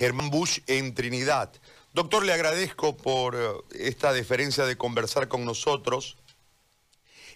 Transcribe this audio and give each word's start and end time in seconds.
Germán 0.00 0.30
Bush 0.30 0.60
en 0.66 0.94
Trinidad. 0.94 1.52
Doctor, 1.92 2.24
le 2.24 2.32
agradezco 2.32 2.96
por 2.96 3.34
eh, 3.34 3.38
esta 3.78 4.14
deferencia 4.14 4.64
de 4.64 4.78
conversar 4.78 5.28
con 5.28 5.44
nosotros 5.44 6.16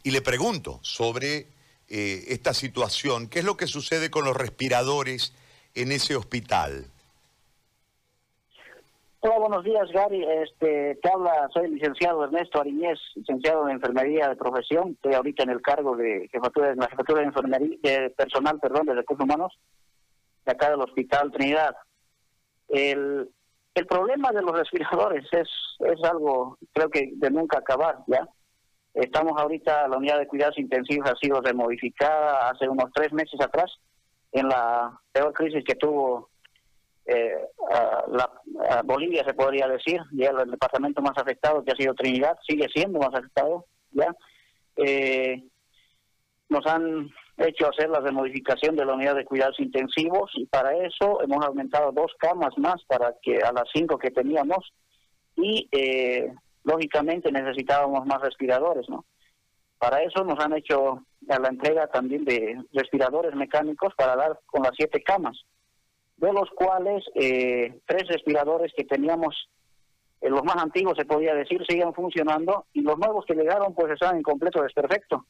y 0.02 0.12
le 0.12 0.22
pregunto 0.22 0.78
sobre 0.80 1.48
eh, 1.90 2.24
esta 2.28 2.54
situación, 2.54 3.28
¿qué 3.28 3.40
es 3.40 3.44
lo 3.44 3.58
que 3.58 3.66
sucede 3.66 4.10
con 4.10 4.24
los 4.24 4.34
respiradores 4.34 5.34
en 5.74 5.92
ese 5.92 6.16
hospital? 6.16 6.86
Hola, 9.20 9.38
buenos 9.40 9.64
días, 9.64 9.86
Gary. 9.92 10.24
Este, 10.24 10.98
te 11.02 11.12
habla, 11.12 11.46
soy 11.52 11.66
el 11.66 11.74
licenciado 11.74 12.24
Ernesto 12.24 12.62
Ariñez, 12.62 12.98
licenciado 13.14 13.68
en 13.68 13.74
enfermería 13.74 14.30
de 14.30 14.36
profesión. 14.36 14.92
Estoy 14.92 15.12
ahorita 15.12 15.42
en 15.42 15.50
el 15.50 15.60
cargo 15.60 15.96
de 15.96 16.30
jefatura 16.32 16.74
la 16.74 16.88
de 16.88 17.22
enfermería, 17.24 17.78
de 17.82 18.10
personal, 18.10 18.58
perdón, 18.58 18.86
de 18.86 18.94
recursos 18.94 19.24
humanos, 19.24 19.52
de 20.46 20.52
acá 20.52 20.70
del 20.70 20.80
Hospital 20.80 21.30
Trinidad. 21.30 21.76
El, 22.74 23.30
el 23.72 23.86
problema 23.86 24.32
de 24.32 24.42
los 24.42 24.52
respiradores 24.52 25.24
es, 25.30 25.48
es 25.78 26.04
algo, 26.04 26.58
creo 26.72 26.90
que 26.90 27.12
de 27.14 27.30
nunca 27.30 27.58
acabar, 27.58 27.98
¿ya? 28.08 28.28
Estamos 28.94 29.40
ahorita, 29.40 29.86
la 29.86 29.96
unidad 29.96 30.18
de 30.18 30.26
cuidados 30.26 30.58
intensivos 30.58 31.08
ha 31.08 31.14
sido 31.16 31.40
remodificada 31.40 32.50
hace 32.50 32.68
unos 32.68 32.90
tres 32.92 33.12
meses 33.12 33.40
atrás, 33.40 33.72
en 34.32 34.48
la 34.48 34.98
peor 35.12 35.32
crisis 35.32 35.62
que 35.64 35.76
tuvo 35.76 36.30
eh, 37.06 37.36
la, 38.08 38.82
Bolivia, 38.84 39.24
se 39.24 39.34
podría 39.34 39.68
decir, 39.68 40.00
ya 40.12 40.30
el 40.30 40.50
departamento 40.50 41.00
más 41.00 41.16
afectado 41.16 41.64
que 41.64 41.70
ha 41.70 41.76
sido 41.76 41.94
Trinidad, 41.94 42.36
sigue 42.44 42.66
siendo 42.74 42.98
más 42.98 43.14
afectado, 43.14 43.66
¿ya? 43.92 44.12
Eh, 44.76 45.44
nos 46.48 46.66
han 46.66 47.08
hecho 47.36 47.68
hacer 47.68 47.90
la 47.90 48.00
remodificación 48.00 48.76
de 48.76 48.84
la 48.84 48.94
unidad 48.94 49.16
de 49.16 49.24
cuidados 49.24 49.58
intensivos 49.58 50.30
y 50.34 50.46
para 50.46 50.76
eso 50.86 51.20
hemos 51.22 51.44
aumentado 51.44 51.90
dos 51.92 52.12
camas 52.18 52.56
más 52.58 52.82
para 52.86 53.14
que 53.22 53.38
a 53.38 53.52
las 53.52 53.64
cinco 53.72 53.98
que 53.98 54.10
teníamos 54.10 54.72
y 55.36 55.68
eh, 55.72 56.32
lógicamente 56.62 57.32
necesitábamos 57.32 58.06
más 58.06 58.20
respiradores, 58.20 58.88
¿no? 58.88 59.04
Para 59.78 60.02
eso 60.02 60.24
nos 60.24 60.38
han 60.42 60.54
hecho 60.54 61.04
la 61.26 61.48
entrega 61.48 61.86
también 61.88 62.24
de 62.24 62.62
respiradores 62.72 63.34
mecánicos 63.34 63.92
para 63.96 64.16
dar 64.16 64.40
con 64.46 64.62
las 64.62 64.72
siete 64.76 65.02
camas, 65.02 65.36
de 66.16 66.32
los 66.32 66.48
cuales 66.50 67.04
eh, 67.14 67.80
tres 67.86 68.08
respiradores 68.08 68.72
que 68.76 68.84
teníamos, 68.84 69.50
eh, 70.20 70.30
los 70.30 70.44
más 70.44 70.56
antiguos 70.56 70.96
se 70.96 71.04
podía 71.04 71.34
decir, 71.34 71.62
siguen 71.68 71.92
funcionando 71.92 72.66
y 72.72 72.80
los 72.80 72.98
nuevos 72.98 73.24
que 73.26 73.34
llegaron 73.34 73.74
pues 73.74 73.92
están 73.92 74.16
en 74.16 74.22
completo 74.22 74.62
desperfecto. 74.62 75.26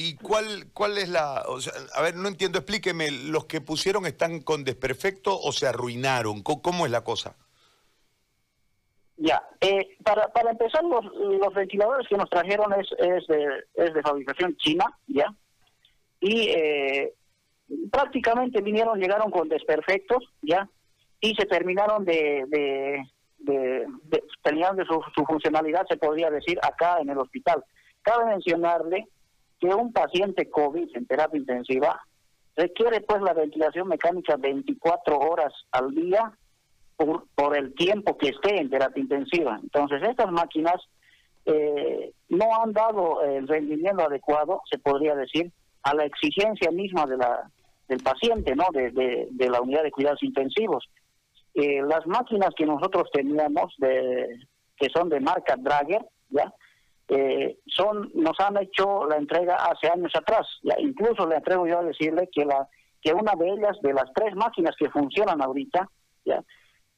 ¿Y 0.00 0.14
cuál, 0.14 0.70
cuál 0.72 0.96
es 0.96 1.08
la...? 1.08 1.42
a 1.94 2.02
ver, 2.02 2.14
no 2.14 2.28
entiendo, 2.28 2.60
explíqueme, 2.60 3.10
¿los 3.10 3.46
que 3.46 3.60
pusieron 3.60 4.06
están 4.06 4.42
con 4.42 4.62
desperfecto 4.62 5.36
o 5.36 5.50
se 5.50 5.66
arruinaron? 5.66 6.44
¿Cómo, 6.44 6.86
es 6.86 6.92
la 6.92 7.02
cosa? 7.02 7.34
Ya, 9.16 9.42
eh, 9.60 9.96
para, 10.04 10.28
para 10.28 10.52
empezar, 10.52 10.84
los, 10.84 11.04
los 11.04 11.52
ventiladores 11.52 12.06
que 12.06 12.16
nos 12.16 12.30
trajeron 12.30 12.72
es, 12.74 12.86
es, 12.96 13.26
de, 13.26 13.64
es 13.74 13.92
de 13.92 14.02
fabricación 14.02 14.56
china, 14.58 14.84
¿ya? 15.08 15.34
Y 16.20 16.48
eh, 16.50 17.14
prácticamente 17.90 18.62
vinieron, 18.62 19.00
llegaron 19.00 19.32
con 19.32 19.48
desperfectos, 19.48 20.22
¿ya? 20.42 20.70
Y 21.20 21.34
se 21.34 21.46
terminaron 21.46 22.04
de, 22.04 22.44
de, 22.46 23.04
de, 23.38 23.86
de 24.04 24.84
su 24.86 25.24
funcionalidad, 25.26 25.88
se 25.88 25.96
podría 25.96 26.30
decir, 26.30 26.56
acá 26.62 26.98
en 27.00 27.10
el 27.10 27.18
hospital. 27.18 27.64
Cabe 28.02 28.26
mencionarle 28.26 29.08
que 29.60 29.68
un 29.68 29.92
paciente 29.92 30.48
COVID 30.48 30.96
en 30.96 31.06
terapia 31.06 31.38
intensiva 31.38 32.00
requiere 32.56 33.00
pues 33.00 33.22
la 33.22 33.34
ventilación 33.34 33.88
mecánica 33.88 34.36
24 34.36 35.18
horas 35.18 35.52
al 35.70 35.94
día 35.94 36.32
por, 36.96 37.56
el 37.56 37.74
tiempo 37.74 38.18
que 38.18 38.30
esté 38.30 38.60
en 38.60 38.70
terapia 38.70 39.00
intensiva. 39.00 39.58
Entonces 39.62 40.02
estas 40.02 40.32
máquinas 40.32 40.76
eh, 41.46 42.12
no 42.28 42.46
han 42.60 42.72
dado 42.72 43.22
el 43.22 43.46
rendimiento 43.46 44.02
adecuado, 44.02 44.62
se 44.70 44.78
podría 44.78 45.14
decir, 45.14 45.52
a 45.84 45.94
la 45.94 46.04
exigencia 46.04 46.70
misma 46.72 47.06
de 47.06 47.16
la 47.16 47.50
del 47.88 48.02
paciente, 48.02 48.54
¿no? 48.54 48.64
De, 48.72 48.90
de, 49.30 49.48
la 49.48 49.62
unidad 49.62 49.82
de 49.82 49.90
cuidados 49.90 50.22
intensivos. 50.22 50.84
Eh, 51.54 51.80
las 51.82 52.06
máquinas 52.06 52.50
que 52.54 52.66
nosotros 52.66 53.08
teníamos, 53.12 53.74
de, 53.78 54.40
que 54.76 54.88
son 54.94 55.08
de 55.08 55.20
marca 55.20 55.56
Drager, 55.56 56.04
¿ya? 56.28 56.52
Eh, 57.08 57.58
son 57.66 58.10
nos 58.14 58.38
han 58.40 58.58
hecho 58.58 59.06
la 59.06 59.16
entrega 59.16 59.56
hace 59.56 59.88
años 59.88 60.12
atrás. 60.14 60.46
Incluso 60.78 61.26
le 61.26 61.36
atrevo 61.36 61.66
yo 61.66 61.78
a 61.78 61.84
decirle 61.84 62.28
que 62.32 62.44
la 62.44 62.68
que 63.00 63.12
una 63.12 63.32
de 63.36 63.48
ellas, 63.48 63.76
de 63.80 63.92
las 63.92 64.12
tres 64.12 64.34
máquinas 64.34 64.74
que 64.76 64.90
funcionan 64.90 65.40
ahorita, 65.40 65.88
ya 66.24 66.42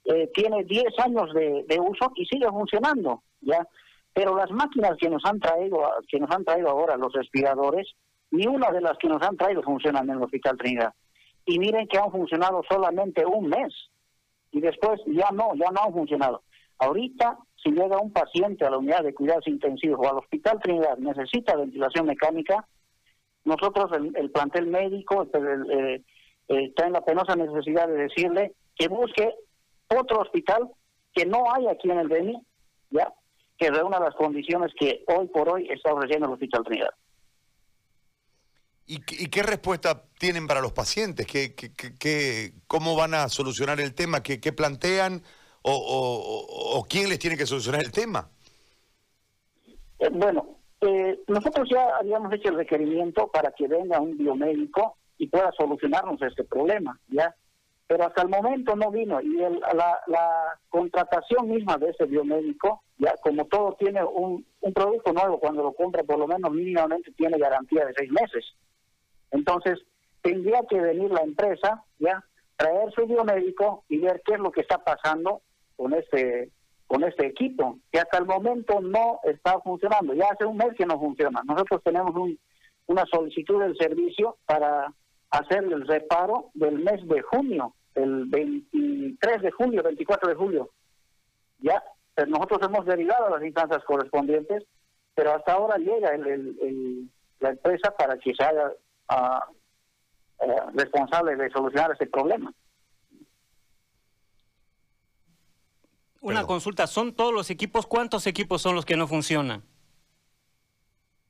eh, 0.04 0.30
tiene 0.34 0.64
10 0.64 0.98
años 1.04 1.32
de, 1.34 1.64
de, 1.68 1.78
uso 1.78 2.10
y 2.16 2.24
sigue 2.24 2.48
funcionando, 2.48 3.22
ya. 3.40 3.66
Pero 4.12 4.34
las 4.34 4.50
máquinas 4.50 4.96
que 4.98 5.10
nos 5.10 5.24
han 5.24 5.38
traído, 5.38 5.78
que 6.08 6.18
nos 6.18 6.30
han 6.30 6.44
traído 6.44 6.70
ahora 6.70 6.96
los 6.96 7.12
respiradores, 7.12 7.86
ni 8.30 8.46
una 8.46 8.70
de 8.70 8.80
las 8.80 8.96
que 8.98 9.08
nos 9.08 9.22
han 9.22 9.36
traído 9.36 9.62
funcionan 9.62 10.08
en 10.08 10.16
el 10.16 10.22
Hospital 10.22 10.56
Trinidad. 10.56 10.94
Y 11.44 11.58
miren 11.58 11.86
que 11.86 11.98
han 11.98 12.10
funcionado 12.10 12.62
solamente 12.68 13.24
un 13.26 13.48
mes 13.48 13.72
y 14.52 14.60
después 14.60 15.00
ya 15.06 15.30
no, 15.32 15.54
ya 15.54 15.70
no 15.70 15.82
han 15.82 15.92
funcionado. 15.92 16.42
Ahorita 16.78 17.38
si 17.62 17.70
llega 17.70 18.00
un 18.00 18.12
paciente 18.12 18.64
a 18.64 18.70
la 18.70 18.78
unidad 18.78 19.04
de 19.04 19.14
cuidados 19.14 19.46
intensivos 19.46 19.98
o 20.00 20.10
al 20.10 20.18
Hospital 20.18 20.60
Trinidad, 20.62 20.96
necesita 20.98 21.56
ventilación 21.56 22.06
mecánica, 22.06 22.66
nosotros, 23.44 23.90
el, 24.14 24.30
plantel 24.30 24.66
médico, 24.66 25.24
eh, 25.32 26.02
eh, 26.48 26.64
está 26.64 26.86
en 26.86 26.92
la 26.92 27.04
penosa 27.04 27.36
necesidad 27.36 27.88
de 27.88 27.94
decirle 27.94 28.54
que 28.76 28.88
busque 28.88 29.34
otro 29.88 30.20
hospital 30.20 30.68
que 31.12 31.26
no 31.26 31.52
hay 31.52 31.66
aquí 31.66 31.90
en 31.90 31.98
el 31.98 32.08
Beni, 32.08 32.40
ya, 32.90 33.12
que 33.58 33.70
reúna 33.70 33.98
las 33.98 34.14
condiciones 34.14 34.72
que 34.78 35.04
hoy 35.08 35.26
por 35.28 35.48
hoy 35.48 35.68
está 35.70 35.92
ofreciendo 35.92 36.26
el 36.26 36.32
Hospital 36.34 36.64
Trinidad. 36.64 36.90
¿Y, 38.86 38.98
qué 38.98 39.42
respuesta 39.44 40.02
tienen 40.18 40.48
para 40.48 40.60
los 40.60 40.72
pacientes? 40.72 41.24
¿Qué, 41.24 42.54
¿Cómo 42.66 42.96
van 42.96 43.14
a 43.14 43.28
solucionar 43.28 43.80
el 43.80 43.94
tema? 43.94 44.20
¿Qué, 44.20 44.40
qué 44.40 44.52
plantean? 44.52 45.22
O, 45.62 46.74
o, 46.76 46.84
quién 46.84 47.08
les 47.08 47.18
tiene 47.18 47.36
que 47.36 47.46
solucionar 47.46 47.82
el 47.82 47.92
tema? 47.92 48.28
Eh, 49.98 50.08
bueno, 50.12 50.56
eh, 50.80 51.20
nosotros 51.28 51.68
ya 51.70 51.96
habíamos 51.96 52.32
hecho 52.32 52.48
el 52.48 52.56
requerimiento 52.56 53.28
para 53.28 53.52
que 53.52 53.68
venga 53.68 54.00
un 54.00 54.16
biomédico 54.16 54.96
y 55.18 55.26
pueda 55.26 55.52
solucionarnos 55.52 56.20
este 56.22 56.44
problema, 56.44 56.98
¿ya? 57.08 57.34
Pero 57.86 58.06
hasta 58.06 58.22
el 58.22 58.28
momento 58.28 58.76
no 58.76 58.90
vino 58.90 59.20
y 59.20 59.36
la, 59.36 60.00
la 60.06 60.58
contratación 60.68 61.48
misma 61.48 61.76
de 61.76 61.90
ese 61.90 62.04
biomédico, 62.06 62.82
ya 62.98 63.14
como 63.20 63.46
todo 63.46 63.76
tiene 63.78 64.02
un, 64.04 64.46
un 64.60 64.72
producto 64.72 65.12
nuevo, 65.12 65.40
cuando 65.40 65.62
lo 65.62 65.72
compra 65.72 66.04
por 66.04 66.18
lo 66.18 66.28
menos 66.28 66.52
mínimamente 66.52 67.10
tiene 67.12 67.36
garantía 67.36 67.84
de 67.84 67.94
seis 67.94 68.10
meses. 68.12 68.44
Entonces, 69.32 69.80
tendría 70.22 70.62
que 70.68 70.80
venir 70.80 71.10
la 71.10 71.22
empresa, 71.22 71.84
ya, 71.98 72.24
traer 72.56 72.92
su 72.92 73.06
biomédico 73.06 73.84
y 73.88 73.98
ver 73.98 74.22
qué 74.24 74.34
es 74.34 74.40
lo 74.40 74.52
que 74.52 74.60
está 74.60 74.78
pasando 74.78 75.42
con 75.80 75.94
este 75.94 76.50
con 76.86 77.04
este 77.04 77.24
equipo 77.26 77.78
que 77.90 78.00
hasta 78.00 78.18
el 78.18 78.26
momento 78.26 78.80
no 78.80 79.20
está 79.22 79.60
funcionando. 79.60 80.12
Ya 80.12 80.26
hace 80.30 80.44
un 80.44 80.56
mes 80.56 80.74
que 80.76 80.84
no 80.84 80.98
funciona. 80.98 81.40
Nosotros 81.44 81.80
tenemos 81.84 82.14
un, 82.16 82.36
una 82.86 83.04
solicitud 83.06 83.62
del 83.62 83.76
servicio 83.76 84.36
para 84.44 84.92
hacer 85.30 85.62
el 85.64 85.86
reparo 85.86 86.50
del 86.54 86.80
mes 86.80 87.06
de 87.06 87.22
junio, 87.22 87.74
el 87.94 88.24
23 88.26 89.40
de 89.40 89.50
julio, 89.52 89.84
24 89.84 90.30
de 90.30 90.34
julio. 90.34 90.70
Ya, 91.60 91.80
pues 92.16 92.26
nosotros 92.28 92.60
hemos 92.64 92.84
derivado 92.84 93.30
las 93.30 93.44
instancias 93.44 93.84
correspondientes, 93.84 94.64
pero 95.14 95.32
hasta 95.32 95.52
ahora 95.52 95.76
llega 95.78 96.10
el, 96.10 97.08
la 97.38 97.50
empresa 97.50 97.94
para 97.96 98.18
que 98.18 98.34
se 98.34 98.42
haga 98.42 98.72
eh, 100.40 100.60
responsable 100.74 101.36
de 101.36 101.50
solucionar 101.50 101.92
ese 101.92 102.06
problema. 102.08 102.52
Una 106.30 106.46
consulta, 106.46 106.86
¿son 106.86 107.14
todos 107.14 107.32
los 107.32 107.50
equipos? 107.50 107.86
¿Cuántos 107.86 108.26
equipos 108.26 108.62
son 108.62 108.74
los 108.74 108.84
que 108.84 108.96
no 108.96 109.06
funcionan? 109.06 109.62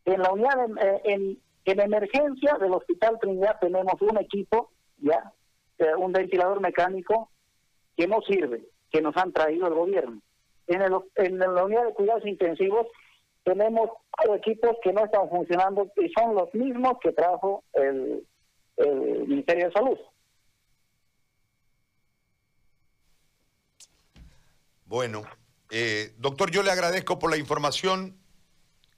En 0.05 0.21
la 0.21 0.33
unidad, 0.33 0.57
eh, 0.83 1.01
en, 1.05 1.39
en, 1.65 1.81
emergencia 1.81 2.57
del 2.61 2.73
Hospital 2.73 3.19
Trinidad 3.21 3.59
tenemos 3.61 4.01
un 4.01 4.19
equipo, 4.19 4.71
ya, 4.99 5.33
eh, 5.79 5.95
un 5.97 6.13
ventilador 6.13 6.61
mecánico 6.61 7.31
que 7.97 8.07
no 8.07 8.21
sirve, 8.23 8.63
que 8.91 9.03
nos 9.03 9.17
han 9.17 9.33
traído 9.33 9.69
el 9.69 9.75
gobierno. 9.75 10.21
En, 10.67 10.83
el, 10.83 10.93
en 11.17 11.39
la 11.39 11.65
unidad 11.65 11.85
de 11.87 11.95
cuidados 11.95 12.27
intensivos 12.27 12.87
tenemos 13.45 13.91
equipos 14.35 14.77
que 14.83 14.93
no 14.93 15.05
están 15.05 15.29
funcionando 15.29 15.91
y 15.97 16.09
son 16.11 16.35
los 16.35 16.55
mismos 16.55 16.95
que 17.03 17.13
trajo 17.13 17.65
el, 17.73 18.25
el 18.77 19.27
Ministerio 19.27 19.67
de 19.67 19.73
Salud. 19.73 19.99
Bueno, 24.91 25.23
eh, 25.71 26.15
doctor, 26.19 26.51
yo 26.51 26.65
le 26.65 26.73
agradezco 26.73 27.21
por 27.21 27.31
la 27.31 27.37
información. 27.37 28.19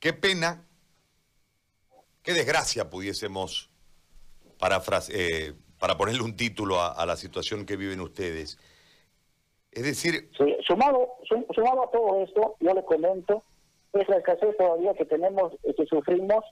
Qué 0.00 0.14
pena, 0.14 0.66
qué 2.22 2.32
desgracia 2.32 2.88
pudiésemos 2.88 3.68
parafrasear. 4.58 5.20
Eh, 5.20 5.52
para 5.78 5.98
ponerle 5.98 6.22
un 6.22 6.34
título 6.34 6.80
a, 6.80 7.04
la 7.04 7.16
situación 7.16 7.66
que 7.66 7.76
viven 7.76 8.00
ustedes. 8.00 8.58
Es 9.70 9.82
decir... 9.82 10.30
sumado, 10.66 11.10
sumado 11.54 11.82
a 11.82 11.90
todo 11.90 12.22
esto, 12.24 12.56
yo 12.60 12.72
le 12.72 12.84
comento, 12.84 13.42
es 13.92 14.08
la 14.08 14.16
escasez 14.16 14.56
todavía 14.56 14.94
que 14.94 15.04
tenemos, 15.04 15.52
y 15.62 15.74
que 15.74 15.84
sufrimos 15.84 16.42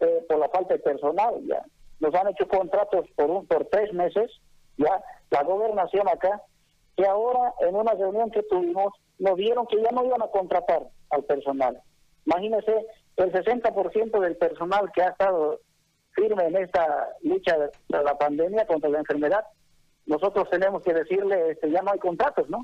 eh, 0.00 0.24
por 0.26 0.38
la 0.38 0.48
falta 0.48 0.72
de 0.72 0.80
personal, 0.80 1.34
ya. 1.46 1.62
Nos 2.00 2.14
han 2.14 2.28
hecho 2.28 2.48
contratos 2.48 3.04
por 3.16 3.28
un 3.28 3.46
por 3.46 3.66
tres 3.66 3.92
meses, 3.92 4.30
ya, 4.78 5.04
la 5.28 5.42
gobernación 5.42 6.08
acá, 6.08 6.40
que 6.98 7.06
ahora 7.06 7.54
en 7.60 7.76
una 7.76 7.92
reunión 7.92 8.28
que 8.32 8.42
tuvimos 8.42 8.92
nos 9.20 9.36
dieron 9.36 9.68
que 9.68 9.80
ya 9.80 9.90
no 9.92 10.04
iban 10.04 10.20
a 10.20 10.26
contratar 10.26 10.82
al 11.10 11.24
personal. 11.24 11.80
Imagínense, 12.26 12.86
el 13.16 13.32
60% 13.32 14.20
del 14.20 14.36
personal 14.36 14.90
que 14.92 15.02
ha 15.02 15.10
estado 15.10 15.60
firme 16.10 16.46
en 16.46 16.56
esta 16.56 17.08
lucha 17.22 17.56
de 17.56 17.70
la 17.88 18.18
pandemia 18.18 18.66
contra 18.66 18.90
la 18.90 18.98
enfermedad, 18.98 19.44
nosotros 20.06 20.50
tenemos 20.50 20.82
que 20.82 20.92
decirle, 20.92 21.52
este, 21.52 21.70
ya 21.70 21.82
no 21.82 21.92
hay 21.92 22.00
contratos, 22.00 22.50
¿no? 22.50 22.62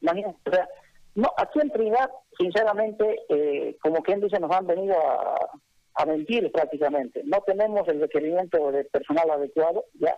Imagínense, 0.00 0.38
o 0.46 0.50
sea, 0.52 0.68
no, 1.16 1.32
aquí 1.36 1.58
en 1.60 1.70
Trinidad, 1.70 2.08
sinceramente, 2.38 3.16
eh, 3.30 3.76
como 3.82 4.00
quien 4.02 4.20
dice, 4.20 4.38
nos 4.38 4.52
han 4.52 4.66
venido 4.68 4.94
a, 4.96 5.34
a 5.94 6.06
mentir 6.06 6.52
prácticamente. 6.52 7.22
No 7.24 7.40
tenemos 7.40 7.88
el 7.88 8.00
requerimiento 8.00 8.70
de 8.70 8.84
personal 8.84 9.28
adecuado, 9.28 9.86
ya 9.94 10.16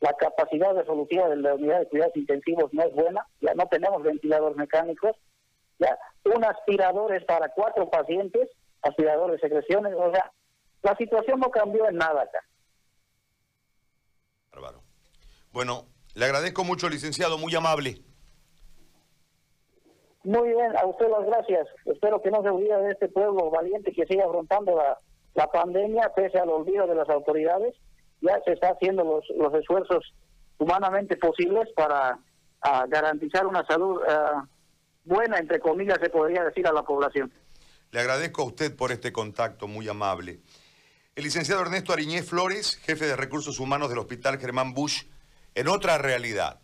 la 0.00 0.14
capacidad 0.14 0.74
resolutiva 0.74 1.28
de 1.28 1.36
la 1.36 1.54
unidad 1.54 1.80
de 1.80 1.88
cuidados 1.88 2.16
intensivos 2.16 2.72
no 2.72 2.82
es 2.82 2.94
buena, 2.94 3.26
ya 3.40 3.54
no 3.54 3.66
tenemos 3.66 4.02
ventiladores 4.02 4.56
mecánicos, 4.56 5.16
ya 5.78 5.98
un 6.24 6.44
aspirador 6.44 7.14
es 7.14 7.24
para 7.24 7.48
cuatro 7.50 7.88
pacientes, 7.90 8.48
aspirador 8.82 9.32
de 9.32 9.38
secreciones, 9.38 9.94
o 9.94 10.10
sea, 10.10 10.32
la 10.82 10.96
situación 10.96 11.40
no 11.40 11.50
cambió 11.50 11.86
en 11.88 11.96
nada 11.96 12.22
acá. 12.22 12.40
Bárbaro. 14.52 14.82
Bueno, 15.52 15.86
le 16.14 16.24
agradezco 16.24 16.64
mucho, 16.64 16.88
licenciado, 16.88 17.36
muy 17.38 17.54
amable. 17.54 18.02
Muy 20.22 20.50
bien, 20.50 20.76
a 20.76 20.86
usted 20.86 21.08
las 21.08 21.26
gracias. 21.26 21.66
Espero 21.86 22.20
que 22.20 22.30
no 22.30 22.42
se 22.42 22.50
olvide 22.50 22.76
de 22.82 22.92
este 22.92 23.08
pueblo 23.08 23.50
valiente 23.50 23.92
que 23.92 24.06
siga 24.06 24.24
afrontando 24.24 24.76
la, 24.76 24.98
la 25.34 25.46
pandemia 25.46 26.12
pese 26.14 26.38
al 26.38 26.50
olvido 26.50 26.86
de 26.86 26.94
las 26.94 27.08
autoridades. 27.08 27.74
Ya 28.20 28.40
se 28.44 28.52
está 28.52 28.70
haciendo 28.70 29.04
los, 29.04 29.24
los 29.36 29.54
esfuerzos 29.54 30.14
humanamente 30.58 31.16
posibles 31.16 31.68
para 31.74 32.18
garantizar 32.88 33.46
una 33.46 33.64
salud 33.66 34.00
buena, 35.04 35.38
entre 35.38 35.60
comillas, 35.60 35.98
se 36.00 36.10
podría 36.10 36.44
decir 36.44 36.66
a 36.66 36.72
la 36.72 36.82
población. 36.82 37.32
Le 37.90 38.00
agradezco 38.00 38.42
a 38.42 38.46
usted 38.46 38.76
por 38.76 38.92
este 38.92 39.12
contacto 39.12 39.66
muy 39.66 39.88
amable. 39.88 40.40
El 41.16 41.24
licenciado 41.24 41.62
Ernesto 41.62 41.92
Ariñez 41.92 42.28
Flores, 42.28 42.76
jefe 42.76 43.06
de 43.06 43.16
recursos 43.16 43.58
humanos 43.58 43.88
del 43.88 43.98
Hospital 43.98 44.38
Germán 44.38 44.74
Bush, 44.74 45.04
en 45.54 45.68
otra 45.68 45.98
realidad. 45.98 46.59